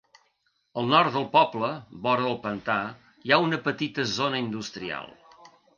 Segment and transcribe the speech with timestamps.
[0.81, 1.69] Al nord del poble,
[2.07, 2.79] vora del pantà,
[3.27, 5.19] hi ha una petita zona industrial.